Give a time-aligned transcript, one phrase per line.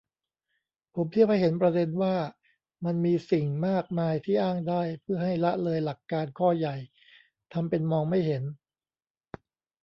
[0.95, 2.15] ผมเทียบให้เห็นประเด็นว่า
[2.85, 6.75] มันมีสิ่งมากมายที่อ้างได้ เพื่อให้ละเลยหลักการข้อใหญ่
[7.53, 8.43] ทำเป็นมองไม่เห็น